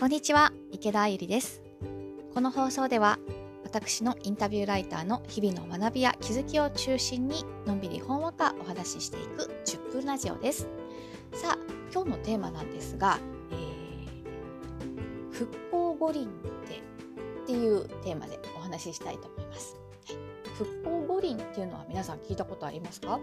[0.00, 1.60] こんにちは、池田あゆりです。
[2.32, 3.18] この放送では、
[3.64, 10.70] 私のインタビューライターの日々の学びや気づきを中心に、のんびりほんわかお話ししていく10分ラジオです。
[11.34, 11.58] さあ、
[11.92, 13.18] 今日のテーマなんですが、
[13.50, 16.28] えー復興五輪っ
[16.66, 16.76] て
[17.42, 19.79] っていうテーマでお話ししたいと思います。
[20.64, 23.18] 復興五輪っていうのは皆さん聞いたことありますか？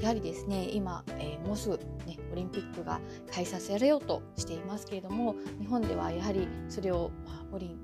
[0.00, 1.76] やはりですね今、えーもうすぐ、
[2.06, 3.00] ね、オリンピックが
[3.32, 7.78] 開催されようとしていますけれども日本ではやはりそれを、まあ、五輪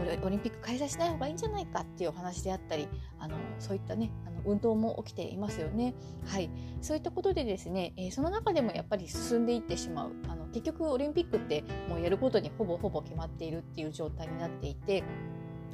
[0.00, 2.88] オリオリンピック開催しない方がいいんじゃないかっていうお話であったり
[3.18, 5.94] あのそういったねあの運動も起きていますよね。
[6.26, 6.50] はい、
[6.80, 10.12] そういったことでですね、えーその中でもやっぱり進んでいってしまう。
[10.28, 15.02] あの結局オリンピックってもうやることにほぼほぼ決まっているっていう状態になっていて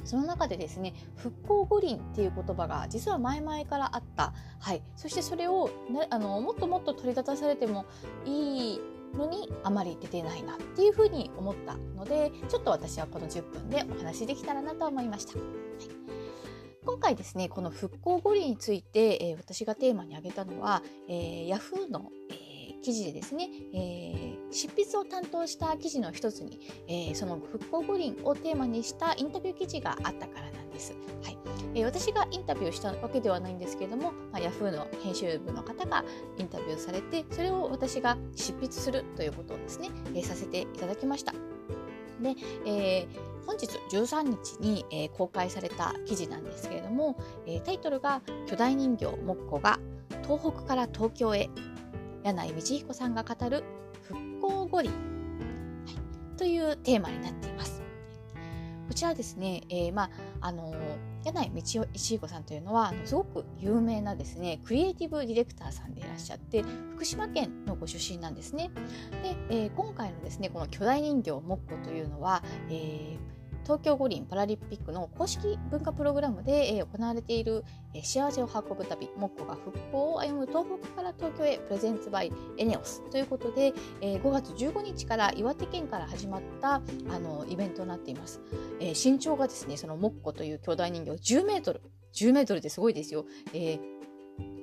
[0.05, 7.87] その中でですね復興五輪っていう言葉が実は前々からあった、はい、そしてそれをなあのもっともっと取り立たされても
[8.25, 8.81] いい
[9.15, 15.39] のにあまり出てないなっていうふうに思ったのでちょっと私はこの10分でお話しできたらなと思いました。
[15.39, 15.49] はい。
[16.85, 22.48] 今回ですねこの復興五輪について、えー私がテーマに挙げたのは、えー、Yahoo の、えー
[22.89, 30.95] 記事でですね、えー執筆を担当した記事の一つに、えーその復興五輪をテーマにしたインタビュー記事があったからなんです。
[31.23, 31.37] はい
[31.75, 36.03] えー私がインタビューしたわけではないんですけれども、まあ、Yahoo の編集部の方が
[36.39, 41.33] インタビューされてそれを私が執筆するということをですね、えーさせていただきました。
[42.23, 43.07] で、えー
[43.45, 49.79] 本日13日に、えー公開された記事なんですけれども、えータイトルが「巨大人形モッコが
[50.23, 51.51] 東北から東京へ
[52.25, 53.65] 柳井道彦さんが語る
[54.03, 54.97] 復興五輪」は
[56.35, 57.83] い、というテーマになっています。
[58.89, 60.75] こちらですね、えーまああの
[61.25, 68.71] 柳井道彦さんというのはあのすごく有名なですねクリエイティブディレクターさんでいらっしゃって福島県のご出身なんですね。
[69.23, 73.19] で、えー今回のですねこの巨大人形モッコというのは、えー
[73.65, 83.03] 東京五輪パラリンピックの公式文化プログラムで、えー行われている、えー幸せを運ぶ旅モッコが復興を FM 東北から東京へプレゼンツバイエネオス。
[83.11, 86.81] ということで、えー5月15日から岩手県から始まったあ
[87.19, 88.41] のイベントになっています、
[88.81, 91.81] えー身長がですねそのモッコという巨大人形10メートル。
[92.15, 93.81] 10メートルってすごいですよ、えー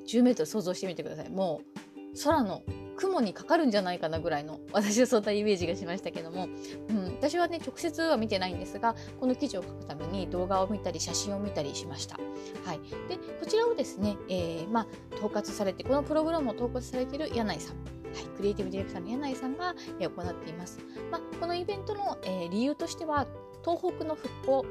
[0.07, 1.29] 10メートル想像してみてください。
[1.29, 2.61] もう空の
[2.95, 6.47] 雲にかかるんじゃないかなぐらいの私はそんなイメージがしましたけども、
[6.89, 12.17] うん、私はね直接は見てないんですがこの記事を書くために動画を見たり写真を見たりしました。
[12.63, 12.79] はい、
[13.09, 17.75] でこちらをですね、えーまあ、統括されてこのプログラムを統括されている柳井さん
[18.15, 20.79] はい、クリエイティブディレクターの柳井さんが、え行っています。
[21.11, 23.27] まあ、このイベントの、えー理由としては
[23.65, 24.65] 東北の復興、はい、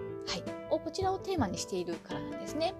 [0.70, 2.74] をこちらをテーマにしているからなんですね。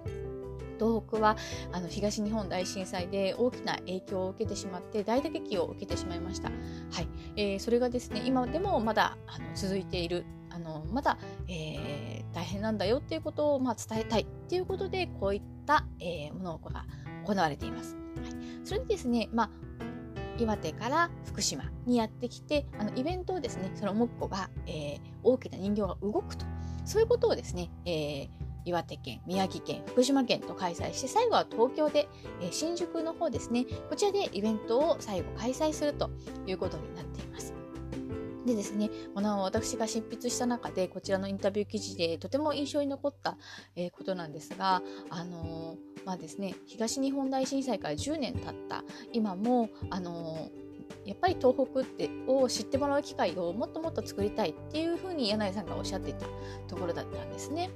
[0.79, 1.37] 東北は
[1.71, 6.49] あの東日本大震災で大きな影響を受けてしまって大打撃を受けてしまいました。
[6.49, 16.85] はいえーそれがですね今でもまだあの続いているあのまだ、えー大変なんだよっていうことを、まあ、伝えたいっていうことでこういった、えーものが
[17.25, 17.95] 行われています。
[17.95, 18.33] はい、
[18.65, 19.49] それでですね、まあ
[20.37, 26.45] 岩手から福島にやってきてあのイベントをですねそのモッコが、えー大きな人形が動くと
[26.85, 28.29] そういうことをですね、えー
[28.65, 32.07] 岩手県宮城県福島県と開催して最後は東京で、
[32.41, 36.09] えー新宿の方ですねこちらでイベントを最後開催すると
[36.47, 37.53] いうことになっています。
[38.45, 43.37] でですね、この私が執筆した中でこちらのインタビュー記事でとても印象に残った、
[43.75, 50.49] えーことなんですが、あのまあですね、東日本大震災から10年経った今も、あの
[51.05, 56.25] やっぱり東北ってを知ってもらう機会をもっともっと作りたいっていうふうに柳井さんがおっしゃっていた
[56.67, 57.71] ところだったんですね。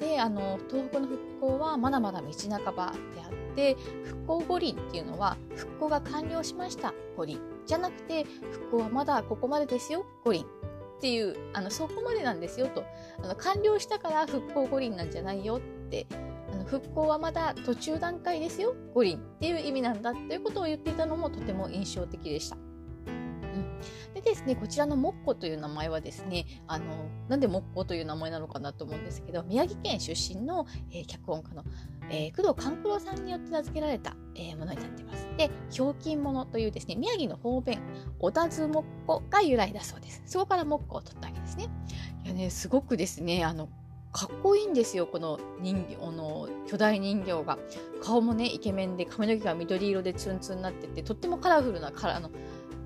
[0.00, 10.46] であの東北の復興はまだまだ道半ばであって復興五輪っていうのは復興が完了しました五輪じゃなくて復興はまだここまでですよ五輪っ
[11.00, 12.84] ていうあのそこまでなんですよと
[13.22, 15.60] あの完了したから復興五輪なんじゃないよっ
[15.90, 16.06] て
[16.52, 22.56] あの復興はまだ途中段階ですよ五輪っていう意味なんだっていうことを言っていたのもとても印象的でした。
[24.14, 26.84] でですね、こちらのモッコという名前はですね、あの、
[27.28, 31.64] なんでモッコという名前なのかなと思うんですけど、宮城県出身の、えー脚本家の、
[32.10, 35.26] えー工藤官九郎さんによって名付けられた、えーものになっています。
[35.36, 37.80] で、ひょうきん者というですね、宮城の方便、
[38.18, 40.22] 小田津モッコが由来だそうです。
[40.26, 41.68] そこからモッコを取ったわけですね。
[42.24, 43.68] いやね、すごくですね、あの、
[44.14, 47.58] かっこいいんですよ、この人形、の、巨大人形が。
[48.00, 52.30] 顔もね、イケメンで、髪の毛が緑色でツンツンになってて、とってもカラフルなカラーの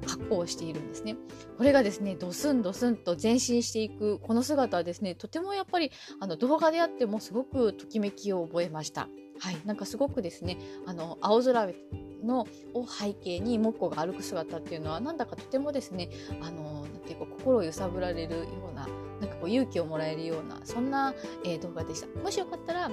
[0.08, 1.16] 格好をしているんですね。
[1.56, 9.08] これがですね、ドスンドスンと前進していく、この姿はですね、とてもやっぱり、あの、動画であってもすごくときめきを覚えました。
[9.40, 9.56] はい。
[9.64, 11.70] なんかすごくですね、あの、青空
[12.25, 16.08] のを背景にモッコが歩く姿っていうのは、なんだかとてもですね、
[16.40, 16.78] あの、
[17.08, 18.87] ていうか心を揺さぶられるような
[19.20, 21.14] なんかこう勇気をもらえるようなそんな、
[21.44, 22.06] えー、動画でした。
[22.20, 22.90] もしよかったら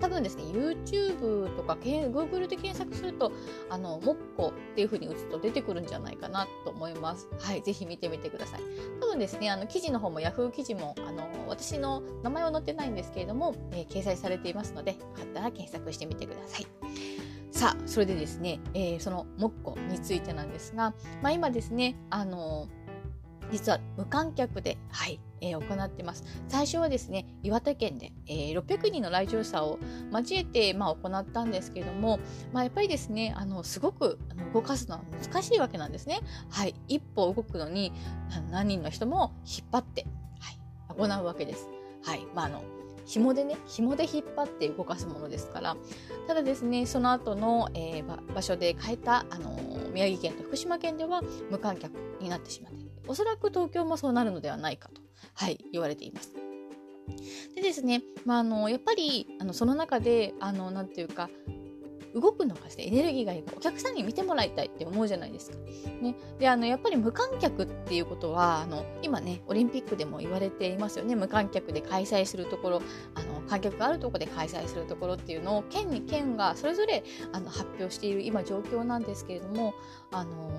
[0.00, 3.32] 多分ですね YouTube とか Google で検索すると
[3.70, 7.28] あのモッコっていう風に打つと出てくるんじゃないかなと思います。
[7.38, 8.60] はい、ぜひ見てみてください。
[9.00, 16.66] 多分ですねあの記事の方も Yahoo 記事もあの私の名前は載ってないんですけれども、えー、掲載されていますのでよかったら検索してみてください。
[17.50, 20.92] さあそれでですね、えー、そのモッコについてなんですが、
[21.22, 22.68] まあ、今ですねあの
[23.50, 26.24] 実は無観客で、はいえー、行ってます。
[26.48, 29.78] 最初はですね、岩手県で、えー、600人の来場者を
[30.12, 32.18] 交えて、まあ、行ったんですけれども、
[32.52, 36.20] まあ、やっぱりですね、あのすごくあの動かすのは難しいわけなんですね。
[36.50, 37.92] はい、一歩動くのに
[38.50, 40.06] 何人の人も引っ張って、
[40.40, 41.68] はい、行うわけです。
[42.04, 42.62] はい、まああの
[43.06, 45.76] 紐でね紐で引っ張って動かすものですから
[46.26, 55.00] ただですねその後の、えー、場所で変えた、あのー、宮城県と福島県では無観客になってしまっておそらく東京もそうなるのではないかと、
[55.34, 56.32] はい、言われています。
[57.54, 61.30] でですね、まあ、あのやっぱりあのその中であのなんていうか
[62.16, 65.58] 動くのがエネルギーがいいお客さんに見てもらいたいって思うじゃないですか。
[66.00, 72.82] ね、であのやっぱり無観客っていうことはあの今ねオリンピックでも言われていますよね無観客で開催するところ
[73.14, 79.74] あの観客があるところで開催するところっていうのを県に県がそれぞれあの発表している今状況なんですけれども
[80.12, 80.50] あの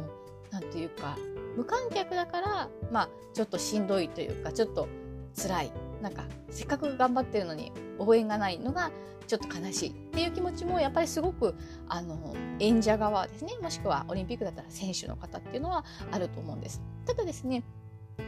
[0.52, 1.18] なんていうか
[1.58, 4.88] 無観客だからまあちょっとしんどいというかちょっと
[5.36, 5.72] 辛い。
[6.02, 8.92] なんかせっかく頑張ってるのに応援がないのが
[9.26, 11.56] ちょっと悲しいっていう気持ちもやっぱりすごく
[11.90, 13.54] あの演者側ですね。
[13.60, 16.82] もしくはオリンピックだったら選手の方っていうのはあると思うんです。
[17.06, 17.64] ただですね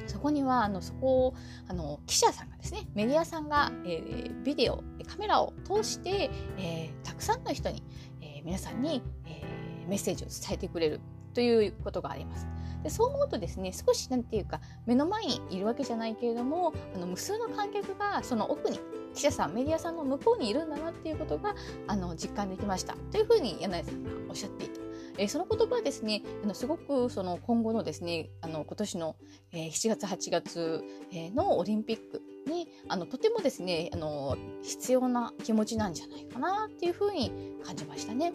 [0.08, 1.36] そこにはあのそこを
[1.68, 7.84] あの記者さんがですねメディアさんが、えー、ビデオカメラを通して、えー、たくさんの人に、
[8.22, 9.44] えー、皆さんに、え
[9.88, 11.02] メッセージを伝えてくれる。
[11.34, 12.48] ということがあります。
[12.84, 18.80] でそう思うとですね少しなんていうか目の前にいるわけじゃないけれどもあの無数の観客がその奥に
[19.14, 21.56] 記者さんメディアさんの向こうにいるんだなっていうことが
[21.88, 24.80] あの実感できましたというふうに柳井さんがおっしゃっていた。
[25.18, 29.18] えー、その言葉はですねあのすごくその今後のですねあの今年の、
[29.52, 30.82] えー、7月8月、
[31.12, 38.32] えー、のオリンピックにあのとてもですねあの必要な気持ちなんじゃないかなっていうふうに感じましたね。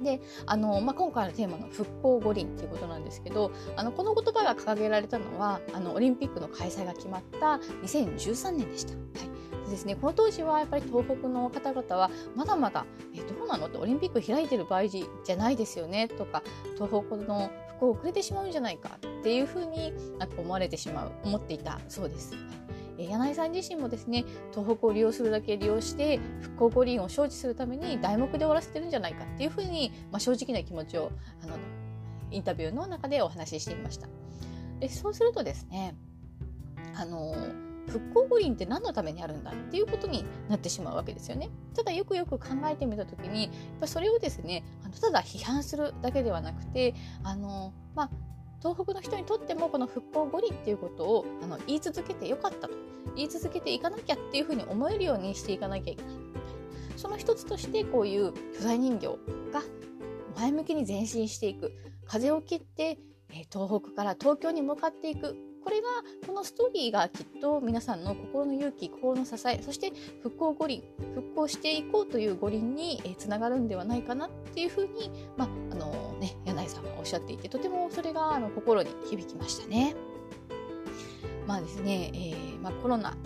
[0.00, 8.92] であの、まあ、今回のテーマの復興五輪っていうことなんですけどあのこの言葉が掲げられたのはあのオリンピックの開催が決まった2013年でした。
[8.92, 16.42] はいですね、この当時はやっぱり東北の方々はまだまだ「えどうなの?」ってオリンピック開いてる場合じゃないですよねとか
[16.74, 22.34] 東北の復興遅れてしまうんじゃないかっていうふうになんか思われてしまう思っていたそうです。
[23.04, 31.12] 柳井さん自身もですね東北を利用するだけ利用して復興五輪を招致するために題目で終わらせてるんじゃないかっていうふうに、まあ、正直な気持ちを
[31.42, 31.56] あの
[32.30, 34.08] インタビューの中でお話ししていました。
[34.80, 35.96] でそうするとですね
[36.94, 37.34] あの
[37.88, 41.50] 復興五輪って何のためにあるんだっていうことになってしまうわけですよね。
[41.74, 48.10] ただよくよく考えてみた時にやっぱそれをですねあのただ批判するだけではなくてあの、まあ、
[48.60, 52.74] 東北の人にとってもこの復興五輪っていうことをあの言い続けてよかったと。
[53.16, 56.14] 言い続けていかなきゃっていうふうに思えるようにしていかなきゃいけない。
[56.96, 59.06] その一つとしてこういう巨大人形
[59.52, 59.62] が
[60.36, 61.72] 前向きに前進していく。
[62.04, 62.98] 風を切って
[63.52, 65.36] 東北から東京に向かっていく。
[65.62, 65.88] これが
[66.26, 70.82] このストーリーがきっと皆さんの心の勇気心の支えそして復興五輪
[71.14, 76.34] 復興していこうという五輪につながるんではないかなっていうふうに、まああのね、
[76.78, 79.94] さんはおっしゃっていてとてもそれがあの心に響きましたね。
[81.46, 83.16] まあですね、えーまあ、コロナ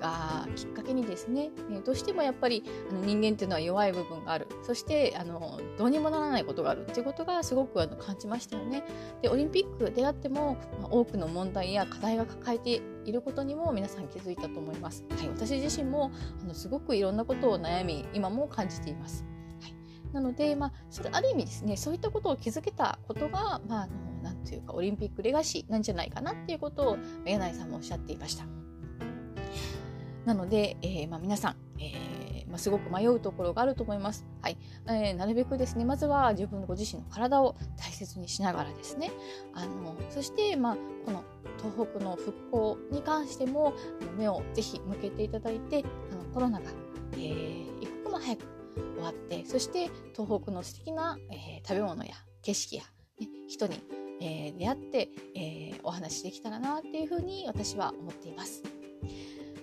[0.00, 8.82] がきっかけにですね、えどうしてもやっぱりあの人間っていうのは弱い部分があるそしてあのどうにもならないことがあるっていうことがすごくあの感じましたよね。
[9.22, 15.04] でオリンピックであっても、まあ、多くの問題や課題が抱えていることにも皆さん気づいたと思います。
[15.10, 16.10] はい、私自身も
[16.42, 19.29] あのすごくいろんなことを悩み今も感じています。
[20.12, 28.44] なので、まあ、それある意味ですねそういったことを気づけたことが、まあ、あのなんていうかオリンピックレガシーなんじゃないかなっていうことを柳井さんもおっしゃっていました。
[30.24, 34.26] なので、えーまあ、皆さん、えーまあ、すごく迷うところがあると思います。
[34.42, 39.10] はいえー、なるべくですねまずは自分ご自身の体を大切にしながらですね
[39.54, 41.24] あのそして、まあ、この
[41.58, 43.74] 東北の復興に関しても
[44.18, 46.70] 目をぜひ向けていただいてあのコロナが、
[47.14, 48.59] えー、一刻も早く
[48.96, 52.82] 終わってそして東北の素敵な、えー、食べ物や景色や、
[53.18, 53.82] ね、人に、
[54.20, 58.62] えー、出会って、えー、お話しできたらなっていうふうに私は思っています。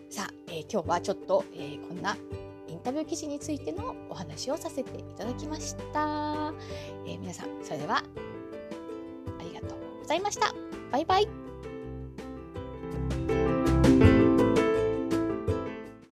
[0.10, 2.16] さあ、えー、今日はちょっと、えー、こんな
[2.68, 6.54] インタビュー記事についてのお話をさせていただきました。
[7.06, 10.54] えー、皆さん、それではありがとうございました。
[10.92, 11.47] バイバイ。